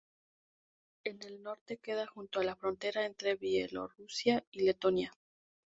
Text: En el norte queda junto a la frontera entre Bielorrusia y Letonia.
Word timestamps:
En 1.03 1.21
el 1.21 1.43
norte 1.43 1.77
queda 1.77 2.07
junto 2.07 2.39
a 2.39 2.43
la 2.43 2.55
frontera 2.55 3.05
entre 3.05 3.35
Bielorrusia 3.35 4.43
y 4.49 4.63
Letonia. 4.63 5.13